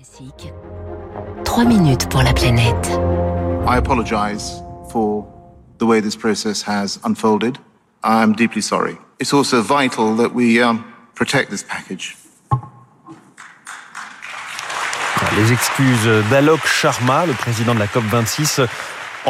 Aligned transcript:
Classique. 0.00 0.50
3 1.44 1.64
minutes 1.66 2.08
pour 2.08 2.22
la 2.22 2.32
planète. 2.32 2.88
I 3.68 3.76
apologize 3.76 4.62
for 4.90 5.26
the 5.78 5.84
way 5.84 6.00
this 6.00 6.16
process 6.16 6.62
has 6.62 6.98
unfolded. 7.04 7.58
I'm 8.02 8.32
deeply 8.32 8.62
sorry. 8.62 8.96
It's 9.18 9.34
also 9.34 9.60
vital 9.60 10.14
that 10.16 10.32
we 10.34 10.62
um, 10.62 10.84
protect 11.14 11.50
this 11.50 11.62
package. 11.62 12.16
Les 15.36 15.52
excuses 15.52 16.24
d'Alok 16.30 16.66
Sharma, 16.66 17.26
le 17.26 17.34
président 17.34 17.74
de 17.74 17.80
la 17.80 17.86
COP26, 17.86 18.66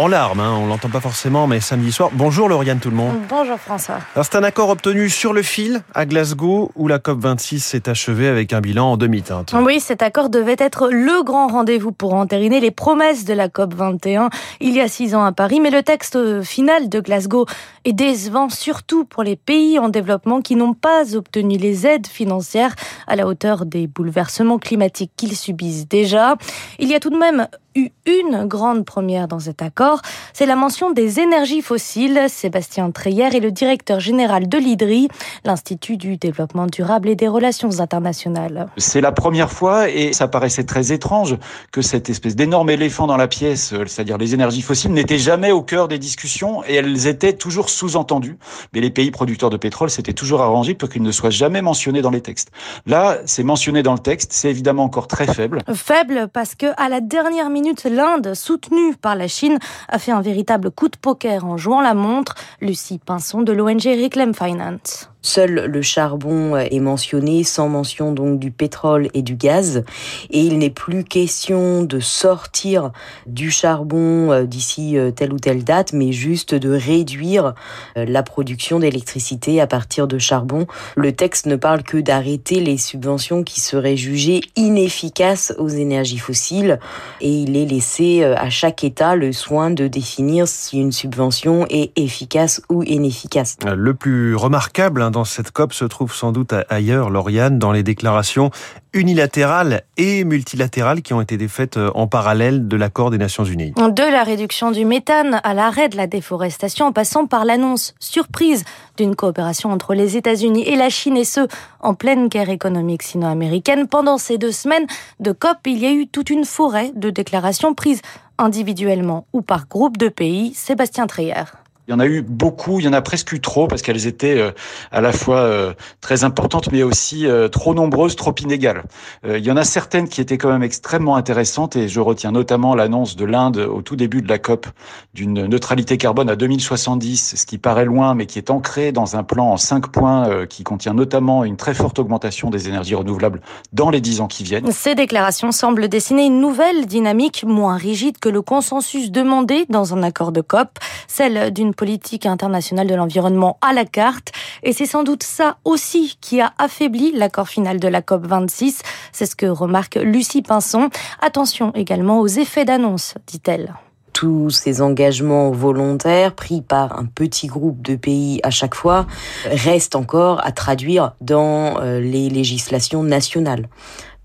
en 0.00 0.08
larmes. 0.08 0.40
Hein, 0.40 0.56
on 0.58 0.66
l'entend 0.66 0.88
pas 0.88 1.00
forcément, 1.00 1.46
mais 1.46 1.60
samedi 1.60 1.92
soir. 1.92 2.08
Bonjour 2.14 2.48
Lauriane 2.48 2.78
tout 2.78 2.88
le 2.88 2.96
monde. 2.96 3.16
Bonjour 3.28 3.58
François. 3.58 3.98
C'est 4.16 4.34
un 4.34 4.42
accord 4.42 4.70
obtenu 4.70 5.10
sur 5.10 5.34
le 5.34 5.42
fil 5.42 5.82
à 5.94 6.06
Glasgow 6.06 6.72
où 6.74 6.88
la 6.88 6.98
COP26 6.98 7.58
s'est 7.58 7.86
achevée 7.86 8.26
avec 8.26 8.54
un 8.54 8.62
bilan 8.62 8.92
en 8.92 8.96
demi-teinte. 8.96 9.54
Oui, 9.62 9.78
cet 9.78 10.02
accord 10.02 10.30
devait 10.30 10.56
être 10.58 10.88
le 10.90 11.22
grand 11.22 11.48
rendez-vous 11.48 11.92
pour 11.92 12.14
entériner 12.14 12.60
les 12.60 12.70
promesses 12.70 13.26
de 13.26 13.34
la 13.34 13.48
COP21 13.48 14.30
il 14.60 14.74
y 14.74 14.80
a 14.80 14.88
six 14.88 15.14
ans 15.14 15.24
à 15.24 15.32
Paris, 15.32 15.60
mais 15.60 15.70
le 15.70 15.82
texte 15.82 16.42
final 16.42 16.88
de 16.88 17.00
Glasgow 17.00 17.44
est 17.84 17.92
décevant, 17.92 18.48
surtout 18.48 19.04
pour 19.04 19.22
les 19.22 19.36
pays 19.36 19.78
en 19.78 19.90
développement 19.90 20.40
qui 20.40 20.56
n'ont 20.56 20.74
pas 20.74 21.14
obtenu 21.14 21.58
les 21.58 21.86
aides 21.86 22.06
financières 22.06 22.74
à 23.06 23.16
la 23.16 23.26
hauteur 23.26 23.66
des 23.66 23.86
bouleversements 23.86 24.58
climatiques 24.58 25.12
qu'ils 25.16 25.36
subissent 25.36 25.88
déjà. 25.88 26.36
Il 26.78 26.88
y 26.88 26.94
a 26.94 27.00
tout 27.00 27.10
de 27.10 27.18
même 27.18 27.48
eu 27.74 27.90
une 28.06 28.46
grande 28.46 28.84
première 28.84 29.28
dans 29.28 29.38
cet 29.38 29.62
accord, 29.62 30.02
c'est 30.32 30.46
la 30.46 30.56
mention 30.56 30.90
des 30.90 31.20
énergies 31.20 31.62
fossiles. 31.62 32.26
Sébastien 32.28 32.90
Treyer 32.90 33.36
est 33.36 33.40
le 33.40 33.52
directeur 33.52 34.00
général 34.00 34.48
de 34.48 34.58
l'IDRI, 34.58 35.08
l'Institut 35.44 35.96
du 35.96 36.16
développement 36.16 36.66
durable 36.66 37.08
et 37.08 37.14
des 37.14 37.28
relations 37.28 37.80
internationales. 37.80 38.68
C'est 38.76 39.00
la 39.00 39.12
première 39.12 39.50
fois, 39.50 39.88
et 39.88 40.12
ça 40.12 40.28
paraissait 40.28 40.64
très 40.64 40.92
étrange, 40.92 41.36
que 41.72 41.82
cette 41.82 42.10
espèce 42.10 42.34
d'énorme 42.34 42.70
éléphant 42.70 43.06
dans 43.06 43.16
la 43.16 43.28
pièce, 43.28 43.74
c'est-à-dire 43.86 44.18
les 44.18 44.34
énergies 44.34 44.62
fossiles, 44.62 44.92
n'était 44.92 45.18
jamais 45.18 45.52
au 45.52 45.62
cœur 45.62 45.86
des 45.86 45.98
discussions 45.98 46.64
et 46.64 46.74
elles 46.74 47.06
étaient 47.06 47.34
toujours 47.34 47.70
sous-entendues. 47.70 48.38
Mais 48.72 48.80
les 48.80 48.90
pays 48.90 49.10
producteurs 49.10 49.50
de 49.50 49.56
pétrole 49.56 49.90
s'étaient 49.90 50.12
toujours 50.12 50.42
arrangés 50.42 50.74
pour 50.74 50.88
qu'ils 50.88 51.02
ne 51.02 51.12
soient 51.12 51.30
jamais 51.30 51.62
mentionnés 51.62 52.02
dans 52.02 52.10
les 52.10 52.20
textes. 52.20 52.50
Là, 52.86 53.18
c'est 53.26 53.44
mentionné 53.44 53.82
dans 53.82 53.92
le 53.92 53.98
texte, 53.98 54.32
c'est 54.32 54.50
évidemment 54.50 54.84
encore 54.84 55.06
très 55.06 55.26
faible. 55.26 55.62
Faible 55.72 56.28
parce 56.32 56.54
que 56.54 56.66
à 56.76 56.88
la 56.88 57.00
dernière 57.00 57.48
minute, 57.48 57.59
l'Inde, 57.84 58.34
soutenue 58.34 58.94
par 58.96 59.16
la 59.16 59.28
Chine, 59.28 59.58
a 59.88 59.98
fait 59.98 60.12
un 60.12 60.20
véritable 60.20 60.70
coup 60.70 60.88
de 60.88 60.96
poker 60.96 61.44
en 61.44 61.56
jouant 61.56 61.80
la 61.80 61.94
montre. 61.94 62.34
Lucie 62.60 62.98
Pinson 62.98 63.42
de 63.42 63.52
l'ONG 63.52 63.84
Reclaim 63.84 64.32
Finance. 64.32 65.10
Seul 65.22 65.66
le 65.66 65.82
charbon 65.82 66.56
est 66.56 66.80
mentionné, 66.80 67.44
sans 67.44 67.68
mention 67.68 68.12
donc 68.12 68.38
du 68.38 68.50
pétrole 68.50 69.08
et 69.14 69.22
du 69.22 69.36
gaz. 69.36 69.84
Et 70.30 70.40
il 70.40 70.58
n'est 70.58 70.70
plus 70.70 71.04
question 71.04 71.82
de 71.82 72.00
sortir 72.00 72.90
du 73.26 73.50
charbon 73.50 74.32
euh, 74.32 74.44
d'ici 74.44 74.96
euh, 74.96 75.10
telle 75.10 75.32
ou 75.32 75.38
telle 75.38 75.64
date, 75.64 75.92
mais 75.92 76.12
juste 76.12 76.54
de 76.54 76.70
réduire 76.70 77.54
euh, 77.96 78.04
la 78.06 78.22
production 78.22 78.78
d'électricité 78.78 79.60
à 79.60 79.66
partir 79.66 80.06
de 80.06 80.18
charbon. 80.18 80.66
Le 80.96 81.12
texte 81.12 81.46
ne 81.46 81.56
parle 81.56 81.82
que 81.82 81.98
d'arrêter 81.98 82.60
les 82.60 82.78
subventions 82.78 83.42
qui 83.42 83.60
seraient 83.60 83.96
jugées 83.96 84.40
inefficaces 84.56 85.54
aux 85.58 85.68
énergies 85.68 86.18
fossiles. 86.18 86.78
Et 87.20 87.30
il 87.30 87.56
est 87.56 87.66
laissé 87.66 88.24
à 88.24 88.50
chaque 88.50 88.84
État 88.84 89.16
le 89.16 89.32
soin 89.32 89.70
de 89.70 89.86
définir 89.86 90.48
si 90.48 90.78
une 90.78 90.92
subvention 90.92 91.66
est 91.68 91.96
efficace 91.98 92.62
ou 92.68 92.82
inefficace. 92.82 93.56
Le 93.64 93.94
plus 93.94 94.34
remarquable, 94.34 95.02
dans 95.10 95.24
cette 95.24 95.50
COP 95.50 95.72
se 95.72 95.84
trouve 95.84 96.14
sans 96.14 96.32
doute 96.32 96.54
ailleurs, 96.68 97.10
Lauriane, 97.10 97.58
dans 97.58 97.72
les 97.72 97.82
déclarations 97.82 98.50
unilatérales 98.92 99.82
et 99.96 100.24
multilatérales 100.24 101.02
qui 101.02 101.14
ont 101.14 101.20
été 101.20 101.36
faites 101.48 101.76
euh, 101.76 101.90
en 101.94 102.06
parallèle 102.06 102.66
de 102.66 102.76
l'accord 102.76 103.10
des 103.10 103.18
Nations 103.18 103.44
Unies. 103.44 103.72
De 103.72 104.10
la 104.10 104.24
réduction 104.24 104.70
du 104.70 104.84
méthane 104.84 105.40
à 105.44 105.54
l'arrêt 105.54 105.88
de 105.88 105.96
la 105.96 106.06
déforestation, 106.06 106.86
en 106.86 106.92
passant 106.92 107.26
par 107.26 107.44
l'annonce 107.44 107.94
surprise 108.00 108.64
d'une 108.96 109.14
coopération 109.14 109.70
entre 109.70 109.94
les 109.94 110.16
États-Unis 110.16 110.62
et 110.66 110.76
la 110.76 110.88
Chine, 110.88 111.16
et 111.16 111.24
ce, 111.24 111.46
en 111.80 111.94
pleine 111.94 112.28
guerre 112.28 112.50
économique 112.50 113.02
sino-américaine. 113.02 113.86
Pendant 113.86 114.18
ces 114.18 114.38
deux 114.38 114.52
semaines 114.52 114.86
de 115.20 115.32
COP, 115.32 115.58
il 115.66 115.78
y 115.78 115.86
a 115.86 115.92
eu 115.92 116.06
toute 116.06 116.30
une 116.30 116.44
forêt 116.44 116.92
de 116.94 117.10
déclarations 117.10 117.74
prises 117.74 118.02
individuellement 118.38 119.26
ou 119.32 119.42
par 119.42 119.68
groupe 119.68 119.98
de 119.98 120.08
pays. 120.08 120.54
Sébastien 120.54 121.06
Treyer. 121.06 121.44
Il 121.90 121.94
y 121.94 121.96
en 121.96 121.98
a 121.98 122.06
eu 122.06 122.22
beaucoup, 122.22 122.78
il 122.78 122.84
y 122.84 122.88
en 122.88 122.92
a 122.92 123.02
presque 123.02 123.32
eu 123.32 123.40
trop 123.40 123.66
parce 123.66 123.82
qu'elles 123.82 124.06
étaient 124.06 124.38
euh, 124.38 124.52
à 124.92 125.00
la 125.00 125.12
fois 125.12 125.38
euh, 125.38 125.74
très 126.00 126.22
importantes 126.22 126.70
mais 126.70 126.84
aussi 126.84 127.26
euh, 127.26 127.48
trop 127.48 127.74
nombreuses, 127.74 128.14
trop 128.14 128.32
inégales. 128.40 128.84
Il 129.26 129.44
y 129.44 129.50
en 129.50 129.56
a 129.56 129.64
certaines 129.64 130.08
qui 130.08 130.20
étaient 130.20 130.38
quand 130.38 130.52
même 130.52 130.62
extrêmement 130.62 131.16
intéressantes 131.16 131.74
et 131.74 131.88
je 131.88 131.98
retiens 131.98 132.30
notamment 132.30 132.76
l'annonce 132.76 133.16
de 133.16 133.24
l'Inde 133.24 133.56
au 133.56 133.82
tout 133.82 133.96
début 133.96 134.22
de 134.22 134.28
la 134.28 134.38
COP 134.38 134.68
d'une 135.14 135.46
neutralité 135.46 135.96
carbone 135.96 136.30
à 136.30 136.36
2070, 136.36 137.34
ce 137.36 137.44
qui 137.44 137.58
paraît 137.58 137.86
loin 137.86 138.14
mais 138.14 138.26
qui 138.26 138.38
est 138.38 138.50
ancré 138.50 138.92
dans 138.92 139.16
un 139.16 139.24
plan 139.24 139.50
en 139.50 139.56
cinq 139.56 139.88
points 139.88 140.46
qui 140.46 140.62
contient 140.62 140.94
notamment 140.94 141.42
une 141.42 141.56
très 141.56 141.74
forte 141.74 141.98
augmentation 141.98 142.50
des 142.50 142.68
énergies 142.68 142.94
renouvelables 142.94 143.40
dans 143.72 143.90
les 143.90 144.00
dix 144.00 144.20
ans 144.20 144.28
qui 144.28 144.44
viennent. 144.44 144.70
Ces 144.70 144.94
déclarations 144.94 145.50
semblent 145.50 145.88
dessiner 145.88 146.26
une 146.26 146.40
nouvelle 146.40 146.86
dynamique 146.86 147.44
moins 147.44 147.76
rigide 147.76 148.18
que 148.18 148.28
le 148.28 148.42
consensus 148.42 149.10
demandé 149.10 149.66
dans 149.68 149.92
un 149.92 150.04
accord 150.04 150.30
de 150.30 150.40
COP, 150.40 150.78
celle 151.08 151.52
d'une 151.52 151.74
politique 151.74 152.26
internationale 152.26 152.86
de 152.86 152.94
l'environnement 152.94 153.58
à 153.60 153.72
la 153.72 153.84
carte. 153.84 154.32
Et 154.62 154.72
c'est 154.72 154.86
sans 154.86 155.02
doute 155.02 155.22
ça 155.22 155.56
aussi 155.64 156.16
qui 156.20 156.40
a 156.40 156.52
affaibli 156.58 157.12
l'accord 157.12 157.48
final 157.48 157.80
de 157.80 157.88
la 157.88 158.02
COP 158.02 158.26
26. 158.26 158.82
C'est 159.12 159.26
ce 159.26 159.36
que 159.36 159.46
remarque 159.46 159.96
Lucie 159.96 160.42
Pinson. 160.42 160.90
Attention 161.20 161.72
également 161.74 162.20
aux 162.20 162.28
effets 162.28 162.64
d'annonce, 162.64 163.14
dit-elle 163.26 163.74
tous 164.12 164.50
ces 164.50 164.82
engagements 164.82 165.50
volontaires 165.50 166.34
pris 166.34 166.60
par 166.60 166.98
un 166.98 167.06
petit 167.06 167.46
groupe 167.46 167.80
de 167.80 167.96
pays 167.96 168.40
à 168.42 168.50
chaque 168.50 168.74
fois 168.74 169.06
restent 169.46 169.96
encore 169.96 170.44
à 170.44 170.52
traduire 170.52 171.12
dans 171.22 171.80
euh, 171.80 172.00
les 172.00 172.28
législations 172.28 173.02
nationales 173.02 173.68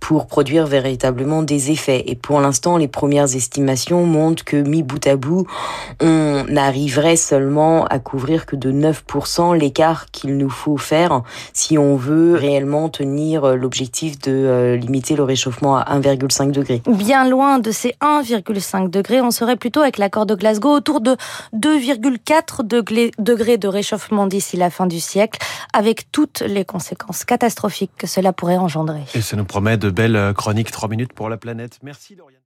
pour 0.05 0.27
produire 0.27 0.67
véritablement 0.67 1.41
des 1.41 1.71
effets. 1.71 2.03
Et 2.05 2.13
pour 2.13 2.39
l'instant, 2.39 2.77
les 2.77 2.87
premières 2.87 3.35
estimations 3.35 4.05
montrent 4.05 4.43
que 4.43 4.57
mi 4.57 4.83
bout 4.83 5.07
à 5.07 5.15
bout, 5.15 5.47
on 5.99 6.43
n'arriverait 6.47 7.15
seulement 7.15 7.85
à 7.85 7.97
couvrir 7.97 8.45
que 8.45 8.55
de 8.55 8.71
9% 8.71 9.57
l'écart 9.57 10.11
qu'il 10.11 10.37
nous 10.37 10.51
faut 10.51 10.77
faire 10.77 11.23
si 11.53 11.79
on 11.79 11.95
veut 11.95 12.35
réellement 12.35 12.87
tenir 12.89 13.55
l'objectif 13.55 14.19
de 14.19 14.31
euh, 14.31 14.75
limiter 14.75 15.15
le 15.15 15.23
réchauffement 15.23 15.75
à 15.75 15.97
1,5 15.97 16.51
degré. 16.51 16.83
Bien 16.85 17.27
loin 17.27 17.57
de 17.57 17.71
ces 17.71 17.95
1,5 17.99 18.91
degrés, 18.91 19.21
on 19.21 19.31
serait 19.31 19.55
plutôt 19.55 19.81
avec 19.81 19.97
l'accord 19.97 20.27
de 20.27 20.35
Glasgow 20.35 20.69
autour 20.69 21.01
de 21.01 21.17
2,4 21.55 22.61
degrés 23.17 23.57
de 23.57 23.67
réchauffement 23.67 24.27
d'ici 24.27 24.55
la 24.55 24.69
fin 24.69 24.85
du 24.85 24.99
siècle, 24.99 25.39
avec 25.73 26.11
toutes 26.11 26.41
les 26.41 26.63
conséquences 26.63 27.25
catastrophiques 27.25 27.93
que 27.97 28.05
cela 28.05 28.33
pourrait 28.33 28.57
engendrer. 28.57 29.01
Et 29.15 29.21
ça 29.21 29.35
nous 29.35 29.45
promet 29.45 29.77
de 29.77 29.94
belle 29.95 30.33
chronique 30.35 30.69
3 30.71 30.89
minutes 30.89 31.13
pour 31.13 31.29
la 31.29 31.37
planète. 31.37 31.79
Merci 31.81 32.15
Lauriane. 32.15 32.41